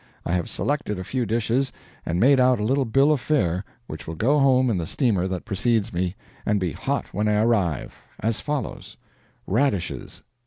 [0.25, 1.71] I have selected a few dishes,
[2.07, 5.27] and made out a little bill of fare, which will go home in the steamer
[5.27, 8.97] that precedes me, and be hot when I arrive as follows:
[9.45, 10.23] Radishes.